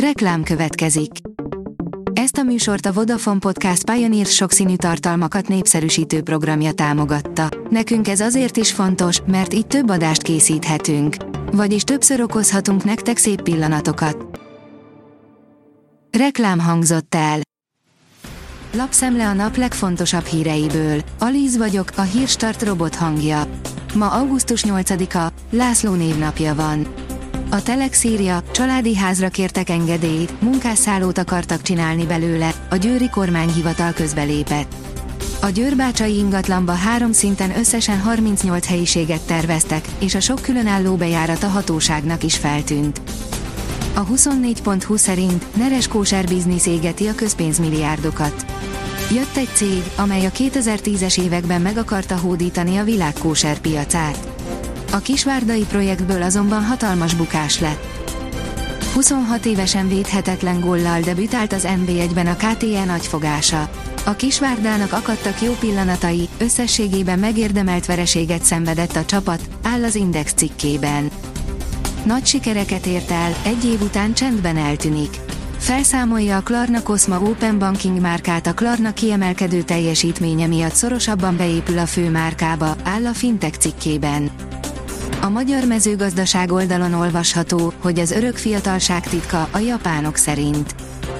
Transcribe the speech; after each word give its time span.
Reklám 0.00 0.42
következik. 0.42 1.10
Ezt 2.12 2.36
a 2.36 2.42
műsort 2.42 2.86
a 2.86 2.92
Vodafone 2.92 3.38
Podcast 3.38 3.90
Pioneer 3.90 4.26
sokszínű 4.26 4.76
tartalmakat 4.76 5.48
népszerűsítő 5.48 6.22
programja 6.22 6.72
támogatta. 6.72 7.48
Nekünk 7.70 8.08
ez 8.08 8.20
azért 8.20 8.56
is 8.56 8.72
fontos, 8.72 9.20
mert 9.26 9.54
így 9.54 9.66
több 9.66 9.90
adást 9.90 10.22
készíthetünk. 10.22 11.16
Vagyis 11.52 11.82
többször 11.82 12.20
okozhatunk 12.20 12.84
nektek 12.84 13.16
szép 13.16 13.42
pillanatokat. 13.42 14.40
Reklám 16.18 16.58
hangzott 16.58 17.14
el. 17.14 17.40
Lapszemle 18.72 19.28
a 19.28 19.32
nap 19.32 19.56
legfontosabb 19.56 20.24
híreiből. 20.24 21.00
Alíz 21.18 21.56
vagyok, 21.56 21.90
a 21.96 22.02
hírstart 22.02 22.62
robot 22.62 22.94
hangja. 22.94 23.42
Ma 23.94 24.10
augusztus 24.10 24.64
8-a, 24.66 25.32
László 25.50 25.94
névnapja 25.94 26.54
van. 26.54 27.05
A 27.50 27.62
Telex 27.62 28.04
írja, 28.04 28.42
családi 28.52 28.96
házra 28.96 29.28
kértek 29.28 29.68
engedélyt, 29.68 30.40
munkásszállót 30.40 31.18
akartak 31.18 31.62
csinálni 31.62 32.06
belőle, 32.06 32.52
a 32.70 32.76
győri 32.76 33.08
kormányhivatal 33.08 33.92
közbelépett. 33.92 34.74
A 35.40 35.48
győrbácsai 35.48 36.16
ingatlanba 36.16 36.72
három 36.72 37.12
szinten 37.12 37.58
összesen 37.58 38.00
38 38.00 38.66
helyiséget 38.66 39.26
terveztek, 39.26 39.84
és 39.98 40.14
a 40.14 40.20
sok 40.20 40.42
különálló 40.42 40.94
bejárat 40.96 41.42
a 41.42 41.48
hatóságnak 41.48 42.22
is 42.22 42.36
feltűnt. 42.36 43.00
A 43.94 44.06
24.20 44.06 44.96
szerint 44.96 45.56
Neres 45.56 45.88
Kóser 45.88 46.26
biznisz 46.26 46.66
égeti 46.66 47.06
a 47.06 47.14
közpénzmilliárdokat. 47.14 48.46
Jött 49.14 49.36
egy 49.36 49.50
cég, 49.54 49.82
amely 49.96 50.26
a 50.26 50.30
2010-es 50.30 51.20
években 51.20 51.60
meg 51.60 51.76
akarta 51.76 52.16
hódítani 52.16 52.76
a 52.76 52.84
világ 52.84 53.12
kóser 53.12 53.58
piacát. 53.58 54.35
A 54.96 55.00
kisvárdai 55.00 55.64
projektből 55.64 56.22
azonban 56.22 56.64
hatalmas 56.64 57.14
bukás 57.14 57.60
lett. 57.60 57.86
26 58.94 59.46
évesen 59.46 59.88
védhetetlen 59.88 60.60
góllal 60.60 61.00
debütált 61.00 61.52
az 61.52 61.68
NB1-ben 61.68 62.26
a 62.26 62.36
KTE 62.36 62.84
nagyfogása. 62.84 63.70
A 64.04 64.12
Kisvárdának 64.14 64.92
akadtak 64.92 65.42
jó 65.42 65.52
pillanatai, 65.52 66.28
összességében 66.38 67.18
megérdemelt 67.18 67.86
vereséget 67.86 68.42
szenvedett 68.42 68.96
a 68.96 69.04
csapat, 69.04 69.40
áll 69.62 69.84
az 69.84 69.94
Index 69.94 70.32
cikkében. 70.32 71.10
Nagy 72.04 72.26
sikereket 72.26 72.86
ért 72.86 73.10
el, 73.10 73.36
egy 73.44 73.64
év 73.64 73.80
után 73.82 74.14
csendben 74.14 74.56
eltűnik. 74.56 75.20
Felszámolja 75.58 76.36
a 76.36 76.42
Klarna 76.42 76.82
Cosma 76.82 77.20
Open 77.20 77.58
Banking 77.58 78.00
márkát 78.00 78.46
a 78.46 78.54
Klarna 78.54 78.92
kiemelkedő 78.92 79.62
teljesítménye 79.62 80.46
miatt 80.46 80.74
szorosabban 80.74 81.36
beépül 81.36 81.78
a 81.78 81.86
fő 81.86 82.10
márkába, 82.10 82.76
áll 82.84 83.06
a 83.06 83.12
Fintech 83.12 83.58
cikkében. 83.58 84.30
A 85.26 85.28
magyar 85.28 85.64
mezőgazdaság 85.64 86.52
oldalon 86.52 86.92
olvasható, 86.92 87.72
hogy 87.80 87.98
az 87.98 88.10
örök 88.10 88.36
fiatalság 88.36 89.08
titka 89.08 89.48
a 89.52 89.58
japánok 89.58 90.16
szerint. 90.16 90.74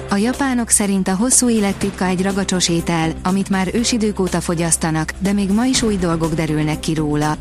A 0.09 0.15
japánok 0.15 0.69
szerint 0.69 1.07
a 1.07 1.15
hosszú 1.15 1.49
élet 1.49 1.75
titka 1.75 2.05
egy 2.05 2.21
ragacsos 2.21 2.69
étel, 2.69 3.11
amit 3.23 3.49
már 3.49 3.69
ősidők 3.73 4.19
óta 4.19 4.41
fogyasztanak, 4.41 5.13
de 5.19 5.33
még 5.33 5.51
ma 5.51 5.65
is 5.65 5.81
új 5.81 5.95
dolgok 5.95 6.33
derülnek 6.33 6.79
ki 6.79 6.93
róla. 6.93 7.35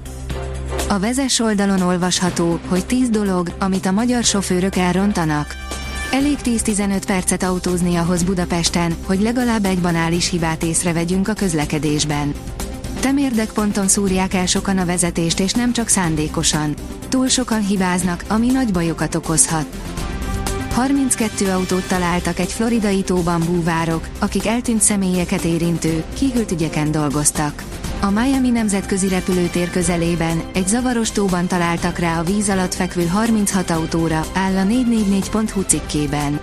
A 0.89 0.98
vezes 0.98 1.39
oldalon 1.39 1.81
olvasható, 1.81 2.59
hogy 2.69 2.87
10 2.87 3.09
dolog, 3.09 3.55
amit 3.59 3.87
a 3.87 3.92
magyar 3.92 4.25
sofőrök 4.25 4.77
elrontanak. 4.77 5.56
Elég 6.12 6.39
10-15 6.44 7.03
percet 7.06 7.42
autózni 7.42 7.97
ahhoz 7.97 8.22
Budapesten, 8.22 8.97
hogy 9.05 9.20
legalább 9.20 9.64
egy 9.64 9.81
banális 9.81 10.31
hibát 10.31 10.62
észrevegyünk 10.62 11.28
a 11.28 11.33
közlekedésben. 11.33 12.34
Temérdekponton 13.00 13.89
szúrják 13.89 14.34
el 14.34 14.47
sokan 14.47 14.78
a 14.78 14.84
vezetést 14.84 15.41
és 15.41 15.52
nem 15.52 15.72
csak 15.72 15.89
szándékosan. 15.89 16.75
Túl 17.08 17.28
sokan 17.28 17.66
hibáznak, 17.66 18.25
ami 18.28 18.47
nagy 18.47 18.72
bajokat 18.72 19.14
okozhat. 19.14 19.66
32 20.77 21.50
autót 21.50 21.88
találtak 21.88 22.38
egy 22.38 22.53
floridai 22.53 23.03
tóban 23.03 23.42
búvárok, 23.47 24.08
akik 24.19 24.47
eltűnt 24.47 24.83
személyeket 24.83 25.44
érintő, 25.44 26.05
kihűlt 26.14 26.53
ügyeken 26.53 26.91
dolgoztak. 26.91 27.62
A 28.00 28.10
Miami 28.10 28.50
nemzetközi 28.50 29.09
repülőtér 29.09 29.71
közelében 29.71 30.42
egy 30.54 30.69
zavaros 30.69 31.10
tóban 31.10 31.47
találtak 31.47 31.98
rá 31.98 32.19
a 32.19 32.22
víz 32.22 32.48
alatt 32.48 32.75
fekvő 32.75 33.06
36 33.06 33.71
autóra, 33.71 34.25
áll 34.34 34.56
a 34.56 34.62
444.hu 34.62 35.60
cikkében. 35.60 36.41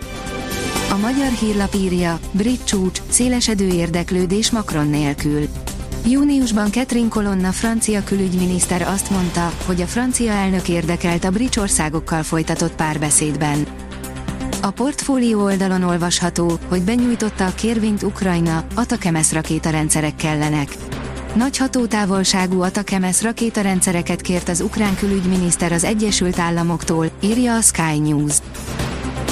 A 0.92 0.98
magyar 0.98 1.32
hírlap 1.40 1.74
írja, 1.76 2.20
brit 2.32 2.64
csúcs, 2.64 3.02
szélesedő 3.10 3.68
érdeklődés 3.68 4.52
Macron 4.52 4.90
nélkül. 4.90 5.48
Júniusban 6.06 6.72
Catherine 6.72 7.08
Colonna 7.10 7.52
francia 7.52 8.04
külügyminiszter 8.04 8.82
azt 8.82 9.10
mondta, 9.10 9.52
hogy 9.66 9.82
a 9.82 9.86
francia 9.86 10.32
elnök 10.32 10.70
érdekelt 10.70 11.24
a 11.24 11.30
brit 11.30 11.58
országokkal 11.58 12.24
folytatott 12.24 12.76
párbeszédben. 12.76 13.66
A 14.62 14.72
portfólió 14.72 15.44
oldalon 15.44 15.84
olvasható, 15.84 16.60
hogy 16.68 16.82
benyújtotta 16.82 17.46
a 17.46 17.54
kérvényt 17.54 18.04
Ukrajna, 18.04 18.66
Atakemes 18.76 19.32
rakétarendszerek 19.32 20.16
kellenek. 20.16 20.68
Nagy 21.36 21.58
hatótávolságú 21.58 22.62
Atakemes 22.62 23.22
rakétarendszereket 23.22 24.22
kért 24.22 24.50
az 24.50 24.62
ukrán 24.62 24.96
külügyminiszter 24.96 25.72
az 25.72 25.84
Egyesült 25.84 26.40
Államoktól, 26.40 27.12
írja 27.20 27.56
a 27.56 27.62
Sky 27.62 28.00
News. 28.00 28.38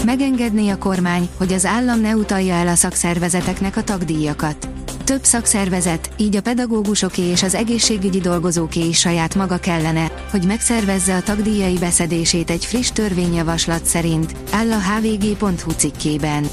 Megengedné 0.05 0.69
a 0.69 0.77
kormány, 0.77 1.29
hogy 1.37 1.53
az 1.53 1.65
állam 1.65 2.01
ne 2.01 2.15
utalja 2.15 2.53
el 2.53 2.67
a 2.67 2.75
szakszervezeteknek 2.75 3.77
a 3.77 3.83
tagdíjakat. 3.83 4.70
Több 5.03 5.23
szakszervezet, 5.23 6.09
így 6.17 6.35
a 6.35 6.41
pedagógusoké 6.41 7.21
és 7.21 7.43
az 7.43 7.55
egészségügyi 7.55 8.19
dolgozóké 8.19 8.87
is 8.87 8.99
saját 8.99 9.35
maga 9.35 9.57
kellene, 9.57 10.11
hogy 10.31 10.45
megszervezze 10.45 11.15
a 11.15 11.21
tagdíjai 11.21 11.77
beszedését 11.77 12.49
egy 12.49 12.65
friss 12.65 12.91
törvényjavaslat 12.91 13.85
szerint, 13.85 14.35
áll 14.51 14.71
a 14.71 14.79
hvg.hu 14.79 15.71
cikkében. 15.71 16.49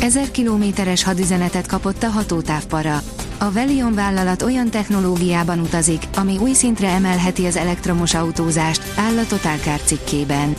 Ezer 0.00 0.30
kilométeres 0.30 1.02
hadüzenetet 1.02 1.66
kapott 1.66 2.02
a 2.02 2.08
hatótávpara. 2.08 3.02
A 3.38 3.50
Velion 3.50 3.94
vállalat 3.94 4.42
olyan 4.42 4.70
technológiában 4.70 5.58
utazik, 5.58 6.02
ami 6.16 6.38
új 6.38 6.52
szintre 6.52 6.88
emelheti 6.88 7.46
az 7.46 7.56
elektromos 7.56 8.14
autózást, 8.14 8.82
áll 8.96 9.18
a 9.18 9.26
Totalkár 9.26 9.80
cikkében. 9.80 10.56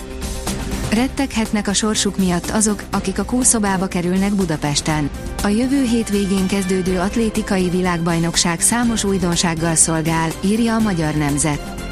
Retteghetnek 0.94 1.68
a 1.68 1.74
sorsuk 1.74 2.18
miatt 2.18 2.50
azok, 2.50 2.84
akik 2.92 3.20
a 3.20 3.24
kúszobába 3.24 3.88
kerülnek 3.88 4.34
Budapesten. 4.34 5.10
A 5.44 5.48
jövő 5.48 5.84
hétvégén 5.84 6.48
kezdődő 6.48 7.00
atlétikai 7.00 7.70
világbajnokság 7.70 8.62
számos 8.62 9.04
újdonsággal 9.04 9.76
szolgál, 9.76 10.30
írja 10.42 10.76
a 10.76 10.80
Magyar 10.80 11.14
Nemzet. 11.14 11.88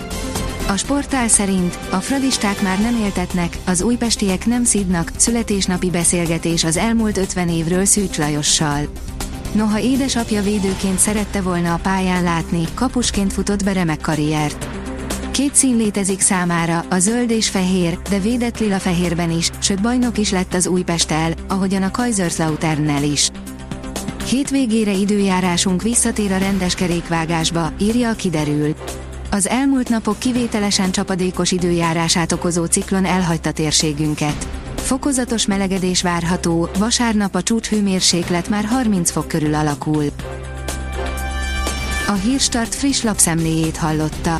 A 0.68 0.78
sportál 0.78 1.28
szerint 1.28 1.78
a 1.90 1.96
fradisták 1.96 2.62
már 2.62 2.82
nem 2.82 2.96
éltetnek, 2.96 3.58
az 3.66 3.82
újpestiek 3.82 4.46
nem 4.46 4.64
szidnak, 4.64 5.12
születésnapi 5.18 5.90
beszélgetés 5.90 6.64
az 6.64 6.78
elmúlt 6.78 7.18
50 7.18 7.50
évről 7.50 7.86
Szűcs 7.86 8.18
Lajossal. 8.18 8.88
Noha 9.52 9.80
édesapja 9.80 10.42
védőként 10.42 11.00
szerette 11.00 11.42
volna 11.42 11.74
a 11.74 11.80
pályán 11.84 12.24
látni, 12.24 12.64
kapusként 12.74 13.34
futott 13.34 13.64
be 13.64 13.74
remek 13.74 14.02
karriert. 14.02 14.67
Két 15.38 15.56
szín 15.56 15.76
létezik 15.76 16.20
számára, 16.20 16.86
a 16.90 17.00
zöld 17.00 17.32
és 17.32 17.50
fehér, 17.50 18.00
de 18.10 18.20
védett 18.20 18.60
lila 18.60 18.80
fehérben 18.80 19.32
is, 19.32 19.50
sőt 19.60 19.82
bajnok 19.82 20.18
is 20.18 20.32
lett 20.32 20.54
az 20.54 20.68
Újpesttel, 20.68 21.34
ahogyan 21.48 21.84
a 21.84 21.92
Kaiserslauternnel 21.92 23.04
is. 23.04 23.30
Hétvégére 24.26 24.92
időjárásunk 24.92 25.82
visszatér 25.82 26.32
a 26.32 26.38
rendes 26.38 26.76
kerékvágásba, 26.76 27.72
írja 27.80 28.10
a 28.10 28.14
kiderül. 28.14 28.76
Az 29.32 29.48
elmúlt 29.48 29.90
napok 29.90 30.20
kivételesen 30.20 30.92
csapadékos 30.92 31.52
időjárását 31.52 32.32
okozó 32.32 32.66
ciklon 32.66 33.06
elhagyta 33.06 33.52
térségünket. 33.52 34.48
Fokozatos 34.76 35.46
melegedés 35.46 36.02
várható, 36.02 36.70
vasárnap 36.78 37.36
a 37.36 37.44
csúcshőmérséklet 37.44 38.50
már 38.50 38.66
30 38.66 39.12
fok 39.12 39.28
körül 39.28 39.54
alakul. 39.54 40.06
A 42.08 42.14
Hírstart 42.14 42.76
friss 42.76 43.02
lapszemléjét 43.02 43.78
hallotta. 43.78 44.40